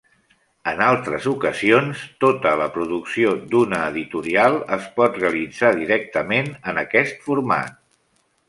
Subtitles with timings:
[0.69, 4.57] En altres ocasions, tota la producció d'una editorial
[4.99, 7.79] pot realitzar directament en aquest format.